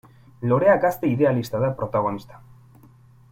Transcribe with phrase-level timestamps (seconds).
[0.51, 2.41] Lorea gazte idealista da protagonista.